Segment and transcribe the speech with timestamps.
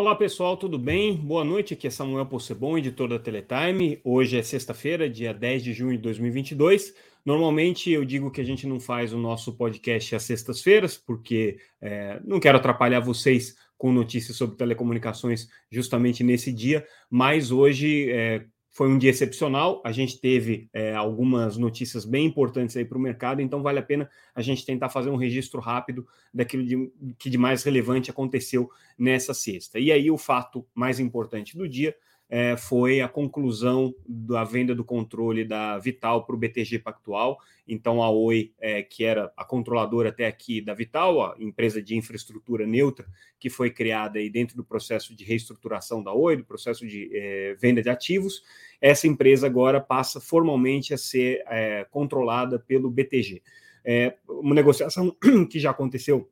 [0.00, 1.14] Olá pessoal, tudo bem?
[1.14, 4.00] Boa noite, aqui é Samuel Possebon, editor da Teletime.
[4.02, 6.94] Hoje é sexta-feira, dia 10 de junho de 2022.
[7.22, 12.18] Normalmente eu digo que a gente não faz o nosso podcast às sextas-feiras, porque é,
[12.24, 18.46] não quero atrapalhar vocês com notícias sobre telecomunicações justamente nesse dia, mas hoje, é,
[18.80, 19.82] foi um dia excepcional.
[19.84, 23.82] A gente teve é, algumas notícias bem importantes aí para o mercado, então vale a
[23.82, 28.70] pena a gente tentar fazer um registro rápido daquilo de, que de mais relevante aconteceu
[28.98, 29.78] nessa sexta.
[29.78, 31.94] E aí, o fato mais importante do dia
[32.30, 37.40] é, foi a conclusão da venda do controle da Vital para o BTG Pactual.
[37.66, 41.96] Então, a Oi, é, que era a controladora até aqui da Vital, a empresa de
[41.96, 43.04] infraestrutura neutra,
[43.36, 47.54] que foi criada aí dentro do processo de reestruturação da Oi, do processo de é,
[47.54, 48.44] venda de ativos,
[48.80, 53.42] essa empresa agora passa formalmente a ser é, controlada pelo BTG.
[53.84, 55.16] É uma negociação
[55.50, 56.30] que já aconteceu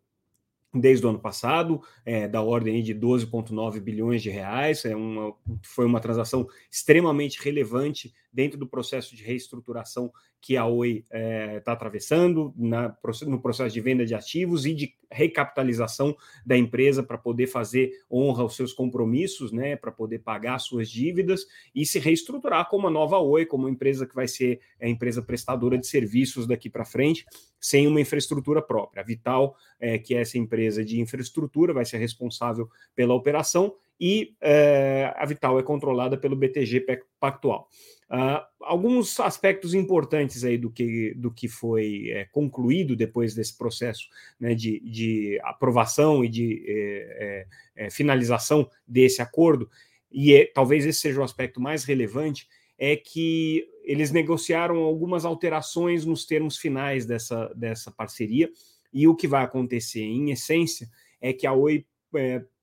[0.73, 4.85] desde o ano passado, é, da ordem de 12,9 bilhões de reais.
[4.85, 11.05] É uma, foi uma transação extremamente relevante dentro do processo de reestruturação que a Oi
[11.05, 16.57] está é, tá atravessando, na, no processo de venda de ativos e de recapitalização da
[16.57, 21.85] empresa para poder fazer honra aos seus compromissos, né, para poder pagar suas dívidas e
[21.85, 25.77] se reestruturar como a nova Oi, como uma empresa que vai ser a empresa prestadora
[25.77, 27.25] de serviços daqui para frente,
[27.61, 29.03] sem uma infraestrutura própria.
[29.03, 34.37] A Vital, é, que é essa empresa de infraestrutura, vai ser responsável pela operação e
[34.41, 36.87] é, a Vital é controlada pelo BTG
[37.19, 37.69] Pactual.
[38.11, 44.09] Uh, alguns aspectos importantes aí do que, do que foi é, concluído depois desse processo
[44.41, 49.69] né, de, de, aprovação e de é, é, finalização desse acordo,
[50.11, 52.49] e é, talvez esse seja o aspecto mais relevante,
[52.79, 58.51] é que eles negociaram algumas alterações nos termos finais dessa, dessa parceria,
[58.91, 60.89] e o que vai acontecer, em essência,
[61.21, 61.85] é que a Oi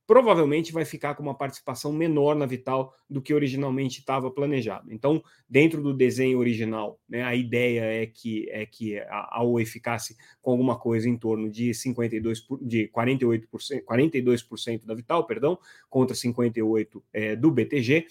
[0.07, 4.93] provavelmente vai ficar com uma participação menor na Vital do que originalmente estava planejado.
[4.93, 10.15] Então, dentro do desenho original, né, a ideia é que é que a, Oi ficasse
[10.41, 15.57] com alguma coisa em torno de 52 de 48%, 42% da Vital, perdão,
[15.89, 18.07] contra 58 é, do BTG.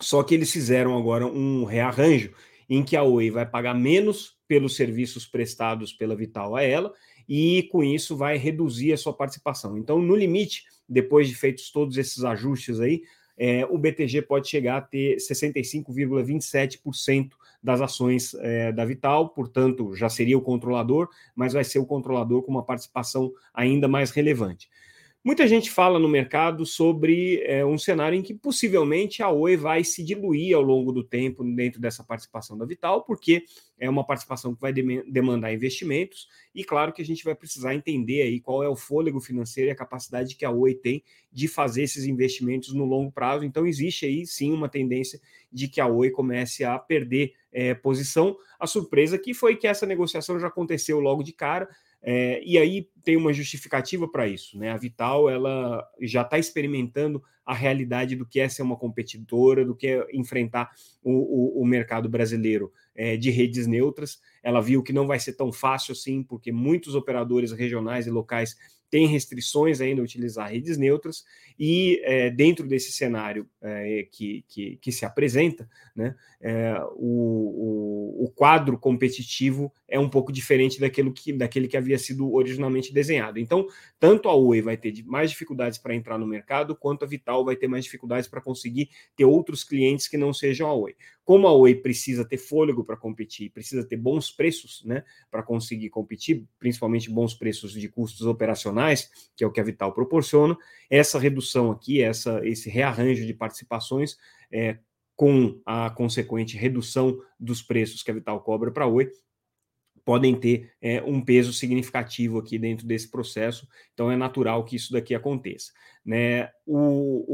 [0.00, 2.32] Só que eles fizeram agora um rearranjo
[2.68, 6.92] em que a Oi vai pagar menos pelos serviços prestados pela Vital a ela
[7.28, 9.78] e com isso vai reduzir a sua participação.
[9.78, 13.02] Então, no limite, depois de feitos todos esses ajustes aí,
[13.36, 17.30] é, o BTG pode chegar a ter 65,27%
[17.62, 22.42] das ações é, da Vital, portanto, já seria o controlador, mas vai ser o controlador
[22.42, 24.70] com uma participação ainda mais relevante.
[25.26, 29.82] Muita gente fala no mercado sobre é, um cenário em que possivelmente a Oi vai
[29.82, 33.42] se diluir ao longo do tempo dentro dessa participação da Vital, porque
[33.78, 38.20] é uma participação que vai demandar investimentos, e claro que a gente vai precisar entender
[38.20, 41.02] aí qual é o fôlego financeiro e a capacidade que a Oi tem
[41.32, 43.46] de fazer esses investimentos no longo prazo.
[43.46, 45.18] Então, existe aí sim uma tendência
[45.50, 48.36] de que a Oi comece a perder é, posição.
[48.60, 51.66] A surpresa que foi que essa negociação já aconteceu logo de cara.
[52.06, 54.70] É, e aí tem uma justificativa para isso, né?
[54.70, 59.74] A Vital ela já está experimentando a realidade do que é ser uma competidora, do
[59.74, 60.70] que é enfrentar
[61.02, 64.20] o, o, o mercado brasileiro é, de redes neutras.
[64.42, 68.54] Ela viu que não vai ser tão fácil assim, porque muitos operadores regionais e locais
[68.94, 71.24] tem restrições ainda a utilizar redes neutras,
[71.58, 78.24] e é, dentro desse cenário é, que, que, que, se apresenta, né, é, o, o,
[78.24, 83.38] o, quadro competitivo é um pouco diferente daquilo que, daquele que havia sido originalmente desenhado.
[83.38, 83.64] Então,
[84.00, 87.54] tanto a Oi vai ter mais dificuldades para entrar no mercado, quanto a Vital vai
[87.54, 90.96] ter mais dificuldades para conseguir ter outros clientes que não sejam a Oi.
[91.22, 95.90] Como a Oi precisa ter fôlego para competir, precisa ter bons preços né, para conseguir
[95.90, 100.58] competir, principalmente bons preços de custos operacionais, que é o que a Vital proporciona,
[100.90, 104.16] essa redução aqui, essa, esse rearranjo de participações,
[104.50, 104.76] é,
[105.14, 109.08] com a consequente redução dos preços que a Vital cobra para a Oi,
[110.04, 114.92] podem ter é, um peso significativo aqui dentro desse processo, então é natural que isso
[114.92, 115.72] daqui aconteça.
[116.04, 116.50] Né?
[116.66, 117.24] O,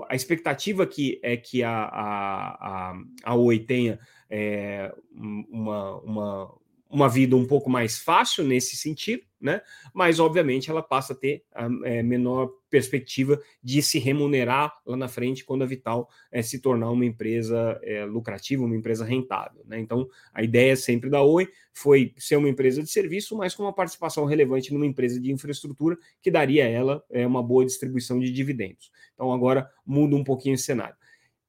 [0.00, 3.98] o a expectativa aqui é que a, a, a, a Oi tenha
[4.28, 6.54] é, uma, uma,
[6.88, 9.62] uma vida um pouco mais fácil nesse sentido, né?
[9.94, 15.08] Mas obviamente ela passa a ter a é, menor perspectiva de se remunerar lá na
[15.08, 19.62] frente quando a Vital é, se tornar uma empresa é, lucrativa, uma empresa rentável.
[19.66, 19.80] Né?
[19.80, 23.72] Então a ideia sempre da Oi foi ser uma empresa de serviço, mas com uma
[23.72, 28.30] participação relevante numa empresa de infraestrutura que daria a ela é, uma boa distribuição de
[28.30, 28.90] dividendos.
[29.14, 30.94] Então agora muda um pouquinho esse cenário.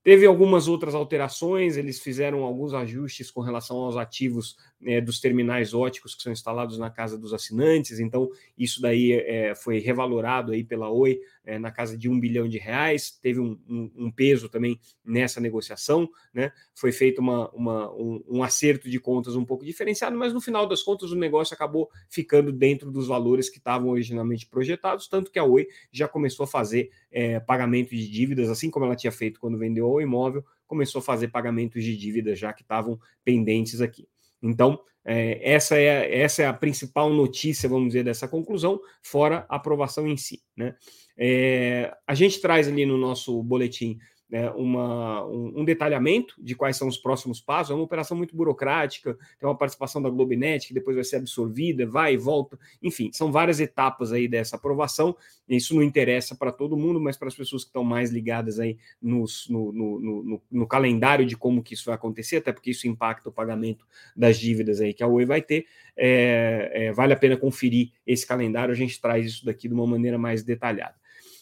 [0.04, 5.74] Teve algumas outras alterações, eles fizeram alguns ajustes com relação aos ativos é, dos terminais
[5.74, 10.64] óticos que são instalados na casa dos assinantes, então isso daí é, foi revalorado aí
[10.64, 14.50] pela Oi é, na casa de um bilhão de reais, teve um, um, um peso
[14.50, 16.52] também nessa negociação, né?
[16.74, 20.68] Foi feito uma, uma um, um, acerto de contas um pouco diferenciado, mas no final
[20.68, 25.40] das contas o negócio acabou ficando dentro dos valores que estavam originalmente projetados, tanto que
[25.40, 29.40] a Oi já começou a fazer é, pagamento de dívidas, assim como ela tinha feito
[29.40, 34.08] quando vendeu o imóvel, começou a fazer pagamentos de dívidas já que estavam pendentes aqui.
[34.42, 39.56] Então, é, essa, é, essa é a principal notícia, vamos dizer, dessa conclusão, fora a
[39.56, 40.42] aprovação em si.
[40.56, 40.76] Né?
[41.18, 43.98] É, a gente traz ali no nosso boletim
[44.32, 47.72] né, uma, um, um, detalhamento de quais são os próximos passos.
[47.72, 51.86] É uma operação muito burocrática, tem uma participação da Globinet que depois vai ser absorvida,
[51.86, 52.58] vai e volta.
[52.82, 55.18] Enfim, são várias etapas aí dessa aprovação.
[55.50, 58.78] Isso não interessa para todo mundo, mas para as pessoas que estão mais ligadas aí
[59.02, 62.88] nos, no, no, no, no, calendário de como que isso vai acontecer, até porque isso
[62.88, 63.86] impacta o pagamento
[64.16, 65.66] das dívidas aí que a Oi vai ter.
[65.98, 69.86] É, é, vale a pena conferir esse calendário, a gente traz isso daqui de uma
[69.86, 71.01] maneira mais detalhada.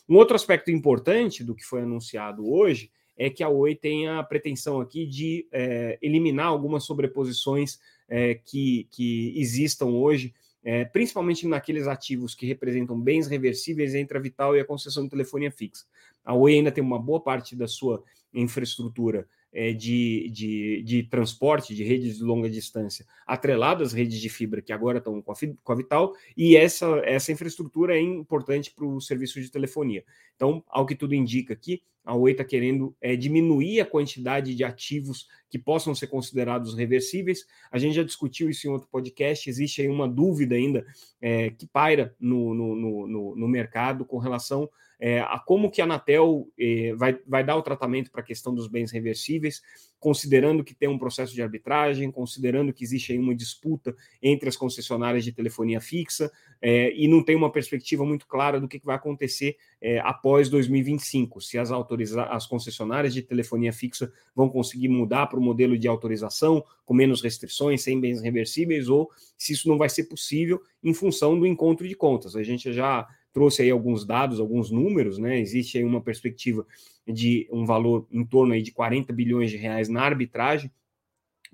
[0.09, 4.23] Um outro aspecto importante do que foi anunciado hoje é que a Oi tem a
[4.23, 10.33] pretensão aqui de é, eliminar algumas sobreposições é, que, que existam hoje,
[10.63, 15.11] é, principalmente naqueles ativos que representam bens reversíveis entre a Vital e a concessão de
[15.11, 15.85] telefonia fixa.
[16.25, 18.03] A Oi ainda tem uma boa parte da sua
[18.33, 24.30] infraestrutura é, de, de, de, transporte, de redes de longa distância, atreladas às redes de
[24.30, 28.72] fibra que agora estão com a, com a Vital, e essa, essa infraestrutura é importante
[28.72, 30.04] para o serviço de telefonia.
[30.36, 34.63] Então, ao que tudo indica aqui, a Oi está querendo é, diminuir a quantidade de
[34.63, 37.46] ativos que possam ser considerados reversíveis.
[37.72, 39.48] A gente já discutiu isso em outro podcast.
[39.48, 40.84] Existe aí uma dúvida ainda
[41.22, 42.75] é, que paira no, no,
[43.07, 44.68] no, no mercado com relação
[45.00, 48.54] é, a como que a Anatel é, vai, vai dar o tratamento para a questão
[48.54, 49.62] dos bens reversíveis,
[49.98, 54.57] considerando que tem um processo de arbitragem, considerando que existe aí uma disputa entre as
[54.57, 56.31] concessionárias de telefonia fixa
[56.62, 60.50] é, e não tem uma perspectiva muito clara do que, que vai acontecer é, após
[60.50, 65.78] 2025, se as, autoriza as concessionárias de telefonia fixa vão conseguir mudar para o modelo
[65.78, 70.62] de autorização com menos restrições, sem bens reversíveis, ou se isso não vai ser possível
[70.84, 72.36] em função do encontro de contas.
[72.36, 75.39] A gente já trouxe aí alguns dados, alguns números, né?
[75.39, 76.65] Existe aí uma perspectiva
[77.07, 80.71] de um valor em torno aí de 40 bilhões de reais na arbitragem.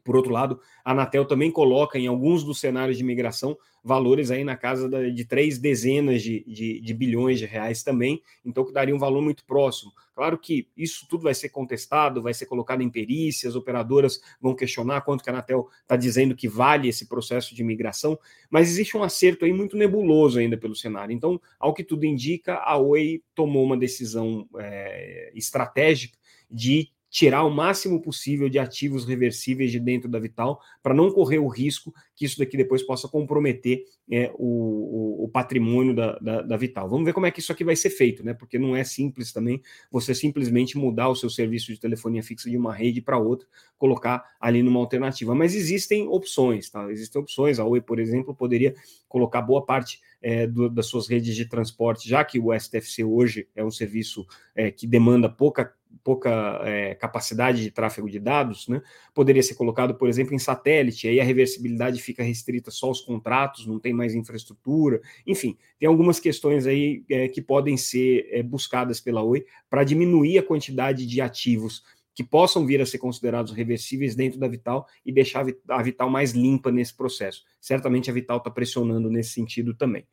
[0.06, 4.44] Por outro lado, a Anatel também coloca em alguns dos cenários de migração valores aí
[4.44, 8.96] na casa de três dezenas de, de, de, bilhões de reais também, então que daria
[8.96, 9.92] um valor muito próximo.
[10.16, 14.56] Claro que isso tudo vai ser contestado, vai ser colocado em perícia, as operadoras vão
[14.56, 18.18] questionar quanto que a Anatel está dizendo que vale esse processo de migração,
[18.50, 21.14] mas existe um acerto aí muito nebuloso ainda pelo cenário.
[21.14, 26.18] Então, ao que tudo indica, a Oi tomou uma decisão é, estratégica
[26.50, 31.40] de tirar o máximo possível de ativos reversíveis de dentro da Vital, para não correr
[31.40, 36.58] o risco que isso daqui depois possa comprometer é, o, o, patrimônio da, da, da,
[36.58, 36.90] Vital.
[36.90, 38.34] Vamos ver como é que isso aqui vai ser feito, né?
[38.34, 42.58] Porque não é simples também você simplesmente mudar o seu serviço de telefonia fixa de
[42.58, 43.48] uma rede para outra,
[43.78, 45.34] colocar ali numa alternativa.
[45.34, 46.92] Mas existem opções, tá?
[46.92, 47.60] Existem opções.
[47.60, 48.76] A Oi, por exemplo, poderia
[49.08, 53.48] colocar boa parte é, do, das suas redes de transporte, já que o STFC hoje
[53.56, 55.74] é um serviço é, que demanda pouca
[56.04, 58.82] pouca é, capacidade de tráfego de dados, né,
[59.14, 63.66] poderia ser colocado, por exemplo, em satélite, aí a reversibilidade fica restrita só aos contratos,
[63.66, 69.00] não tem mais infraestrutura, enfim, tem algumas questões aí é, que podem ser é, buscadas
[69.00, 71.84] pela Oi para diminuir a quantidade de ativos
[72.16, 76.32] que possam vir a ser considerados reversíveis dentro da Vital e deixar a Vital mais
[76.32, 77.44] limpa nesse processo.
[77.60, 80.08] Certamente a Vital está pressionando nesse sentido também.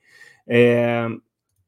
[0.46, 1.06] É,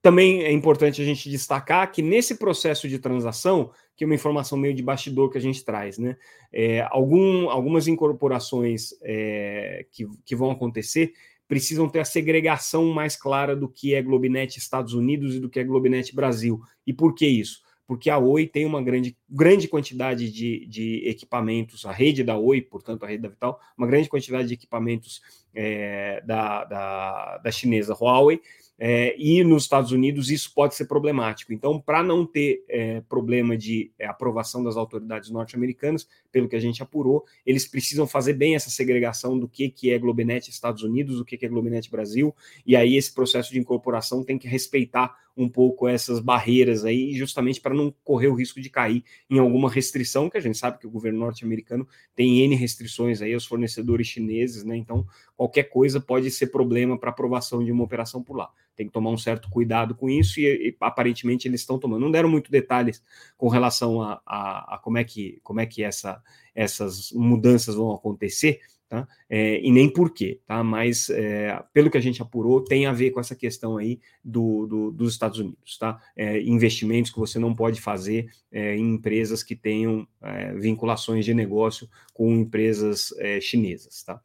[0.04, 4.58] também é importante a gente destacar que nesse processo de transação, que é uma informação
[4.58, 6.14] meio de bastidor que a gente traz, né?
[6.52, 11.14] É, algum, algumas incorporações é, que, que vão acontecer
[11.48, 15.58] precisam ter a segregação mais clara do que é Globinet Estados Unidos e do que
[15.58, 16.60] é Globinet Brasil.
[16.86, 17.62] E por que isso?
[17.86, 22.60] Porque a Oi tem uma grande, grande quantidade de, de equipamentos, a rede da Oi,
[22.60, 25.22] portanto, a rede da Vital, uma grande quantidade de equipamentos
[25.54, 28.42] é, da, da, da chinesa Huawei,
[28.78, 31.52] é, e nos Estados Unidos isso pode ser problemático.
[31.52, 36.60] Então, para não ter é, problema de é, aprovação das autoridades norte-americanas, pelo que a
[36.60, 41.18] gente apurou, eles precisam fazer bem essa segregação do que, que é Globenet Estados Unidos,
[41.18, 42.34] do que, que é Globenet Brasil,
[42.66, 47.60] e aí esse processo de incorporação tem que respeitar um pouco essas barreiras aí, justamente
[47.60, 50.86] para não correr o risco de cair em alguma restrição, que a gente sabe que
[50.86, 54.76] o governo norte-americano tem N restrições aí aos fornecedores chineses, né?
[54.76, 58.48] Então, qualquer coisa pode ser problema para aprovação de uma operação por lá.
[58.76, 62.02] Tem que tomar um certo cuidado com isso e, e aparentemente eles estão tomando.
[62.02, 63.02] Não deram muito detalhes
[63.36, 66.22] com relação a, a, a como é que como é que essa,
[66.54, 68.60] essas mudanças vão acontecer,
[68.94, 69.08] tá?
[69.28, 70.62] É, e nem por quê, tá?
[70.62, 74.66] Mas é, pelo que a gente apurou, tem a ver com essa questão aí do,
[74.66, 76.00] do dos Estados Unidos, tá?
[76.16, 81.34] É, investimentos que você não pode fazer é, em empresas que tenham é, vinculações de
[81.34, 84.20] negócio com empresas é, chinesas, tá?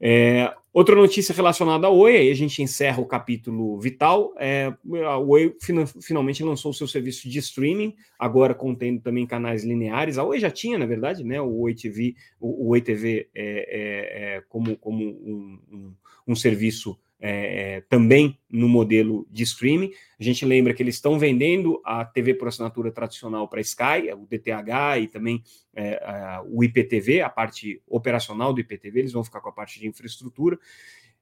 [0.00, 4.32] É, outra notícia relacionada à Oi, aí a gente encerra o capítulo vital.
[4.38, 4.72] É,
[5.06, 5.56] a Oi
[6.00, 10.18] finalmente lançou o seu serviço de streaming, agora contendo também canais lineares.
[10.18, 13.42] A Oi já tinha, na verdade, né, o Oi TV, o, o Oi TV é,
[13.44, 15.94] é, é como, como um, um,
[16.28, 19.90] um serviço é, é, também no modelo de streaming.
[20.18, 24.26] A gente lembra que eles estão vendendo a TV por assinatura tradicional para Sky, o
[24.26, 25.42] DTH e também
[25.74, 29.80] é, a, o IPTV, a parte operacional do IPTV, eles vão ficar com a parte
[29.80, 30.58] de infraestrutura,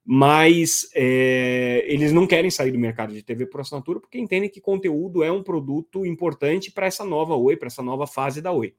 [0.05, 4.61] mas é, eles não querem sair do mercado de TV por assinatura porque entendem que
[4.61, 8.75] conteúdo é um produto importante para essa nova Oi, para essa nova fase da Oi.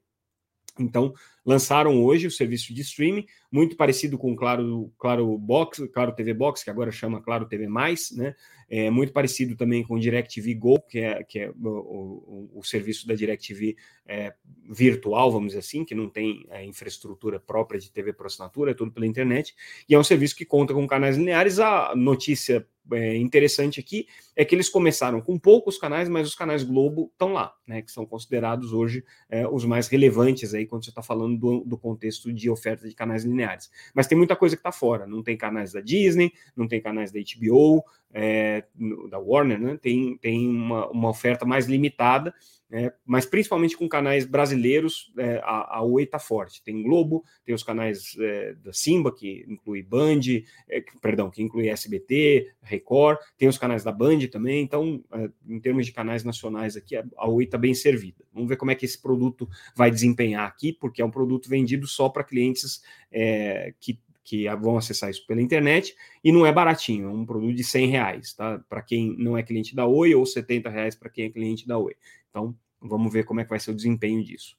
[0.78, 1.12] Então,
[1.44, 6.34] lançaram hoje o serviço de streaming, muito parecido com o Claro, claro Box, Claro TV
[6.34, 8.34] Box, que agora chama Claro TV né?
[8.70, 12.62] É muito parecido também com o DirecTV Go, que é, que é o, o, o
[12.62, 14.34] serviço da DirecTV é,
[14.68, 18.74] virtual, vamos dizer assim, que não tem é, infraestrutura própria de TV por assinatura, é
[18.74, 19.54] tudo pela internet,
[19.88, 21.58] e é um serviço que conta com canais lineares.
[21.58, 24.06] A notícia é, interessante aqui
[24.38, 27.90] é que eles começaram com poucos canais, mas os canais Globo estão lá, né, que
[27.90, 32.32] são considerados hoje é, os mais relevantes aí quando você está falando do, do, contexto
[32.32, 33.68] de oferta de canais lineares.
[33.92, 37.10] Mas tem muita coisa que está fora, não tem canais da Disney, não tem canais
[37.10, 38.62] da HBO, é,
[39.10, 42.32] da Warner, né, tem, tem uma, uma oferta mais limitada,
[42.70, 46.62] é, mas principalmente com canais brasileiros, é, a, a Oi está forte.
[46.62, 50.20] Tem Globo, tem os canais é, da Simba, que inclui Band,
[50.68, 54.62] é, perdão, que inclui SBT, Record, tem os canais da Band também.
[54.62, 58.24] Então, é, em termos de canais nacionais aqui, a Oi está bem servida.
[58.32, 61.86] Vamos ver como é que esse produto vai desempenhar aqui, porque é um produto vendido
[61.86, 67.08] só para clientes é, que que vão acessar isso pela internet e não é baratinho,
[67.08, 68.62] é um produto de 100 reais, tá?
[68.68, 71.78] Para quem não é cliente da Oi ou 70 reais para quem é cliente da
[71.78, 71.94] Oi.
[72.28, 74.54] Então, vamos ver como é que vai ser o desempenho disso.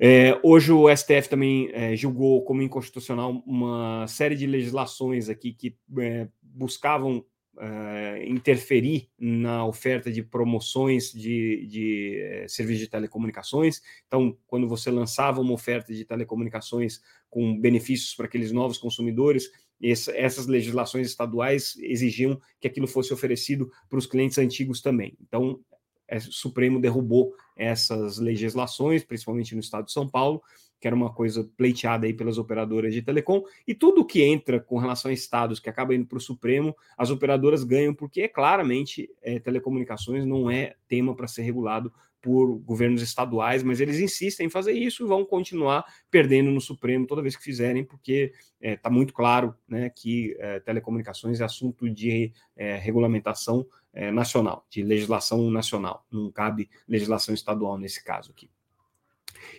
[0.00, 5.76] É, hoje o STF também é, julgou como inconstitucional uma série de legislações aqui que
[5.98, 7.24] é, buscavam
[7.58, 13.80] é, interferir na oferta de promoções de, de é, serviços de telecomunicações.
[14.06, 20.46] Então, quando você lançava uma oferta de telecomunicações com benefícios para aqueles novos consumidores, essas
[20.46, 25.16] legislações estaduais exigiam que aquilo fosse oferecido para os clientes antigos também.
[25.20, 25.60] Então,
[26.08, 30.42] é, o Supremo derrubou essas legislações, principalmente no estado de São Paulo,
[30.80, 34.78] que era uma coisa pleiteada aí pelas operadoras de telecom, e tudo que entra com
[34.78, 39.10] relação a estados que acaba indo para o Supremo, as operadoras ganham, porque é claramente
[39.22, 41.92] é, telecomunicações não é tema para ser regulado
[42.26, 47.06] por governos estaduais, mas eles insistem em fazer isso e vão continuar perdendo no Supremo
[47.06, 51.44] toda vez que fizerem, porque está é, tá muito claro né, que é, telecomunicações é
[51.44, 58.32] assunto de é, regulamentação é, nacional, de legislação nacional, não cabe legislação estadual nesse caso
[58.32, 58.50] aqui.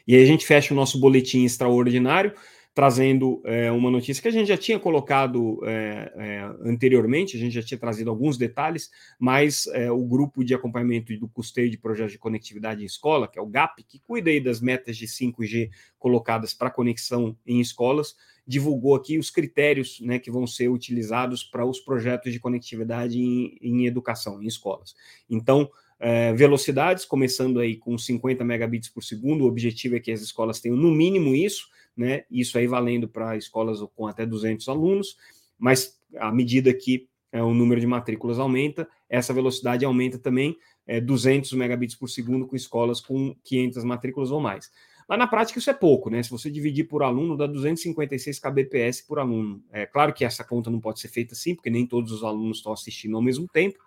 [0.07, 2.33] E aí a gente fecha o nosso boletim extraordinário,
[2.77, 7.53] trazendo é, uma notícia que a gente já tinha colocado é, é, anteriormente, a gente
[7.53, 12.11] já tinha trazido alguns detalhes, mas é, o grupo de acompanhamento do custeio de projetos
[12.11, 15.71] de conectividade em escola, que é o GAP, que cuida aí das metas de 5G
[15.97, 18.15] colocadas para conexão em escolas,
[18.45, 23.57] divulgou aqui os critérios né, que vão ser utilizados para os projetos de conectividade em,
[23.59, 24.93] em educação, em escolas.
[25.27, 25.67] Então,
[25.99, 30.59] é, velocidades, começando aí com 50 megabits por segundo, o objetivo é que as escolas
[30.59, 32.23] tenham no mínimo isso, né?
[32.29, 35.17] Isso aí valendo para escolas com até 200 alunos,
[35.57, 41.01] mas à medida que é, o número de matrículas aumenta, essa velocidade aumenta também é,
[41.01, 44.71] 200 megabits por segundo com escolas com 500 matrículas ou mais.
[45.07, 46.21] Mas na prática isso é pouco, né?
[46.21, 49.63] Se você dividir por aluno, dá 256 kbps por aluno.
[49.71, 52.57] É claro que essa conta não pode ser feita assim, porque nem todos os alunos
[52.57, 53.79] estão assistindo ao mesmo tempo,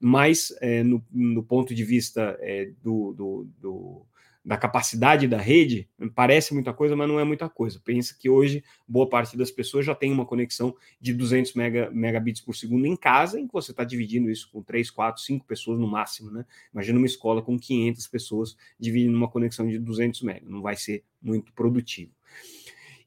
[0.00, 4.06] mas é, no, no, ponto de vista é, do, do, do,
[4.44, 7.80] da capacidade da rede, parece muita coisa, mas não é muita coisa.
[7.84, 12.40] Pensa que hoje boa parte das pessoas já tem uma conexão de 200 mega, megabits
[12.40, 15.78] por segundo em casa, em que você está dividindo isso com 3, 4, 5 pessoas
[15.78, 16.44] no máximo, né?
[16.72, 21.02] Imagina uma escola com 500 pessoas dividindo uma conexão de 200 mega, não vai ser
[21.22, 22.12] muito produtivo.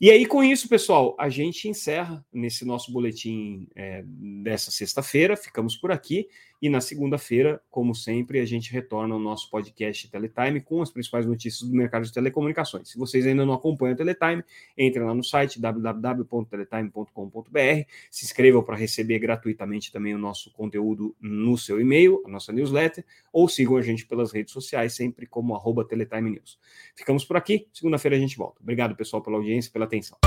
[0.02, 5.36] E aí, com isso, pessoal, a gente encerra nesse nosso boletim é, dessa sexta-feira.
[5.36, 6.30] Ficamos por aqui.
[6.62, 11.26] E na segunda-feira, como sempre, a gente retorna ao nosso podcast Teletime com as principais
[11.26, 12.90] notícias do mercado de telecomunicações.
[12.90, 14.44] Se vocês ainda não acompanham o Teletime,
[14.78, 21.58] entrem lá no site www.teletime.com.br, se inscrevam para receber gratuitamente também o nosso conteúdo no
[21.58, 25.86] seu e-mail, a nossa newsletter, ou sigam a gente pelas redes sociais, sempre como arroba
[25.86, 26.60] Teletime News.
[26.94, 28.62] Ficamos por aqui, segunda-feira a gente volta.
[28.62, 30.18] Obrigado, pessoal, pela audiência pela atenção.